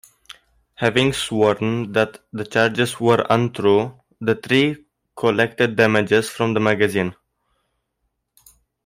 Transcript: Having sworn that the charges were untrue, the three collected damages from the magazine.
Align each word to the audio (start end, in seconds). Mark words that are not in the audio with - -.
Having 0.77 1.13
sworn 1.13 1.91
that 1.91 2.17
the 2.33 2.43
charges 2.43 2.99
were 2.99 3.23
untrue, 3.29 3.99
the 4.19 4.33
three 4.33 4.85
collected 5.15 5.75
damages 5.75 6.27
from 6.27 6.55
the 6.55 6.59
magazine. 6.59 7.13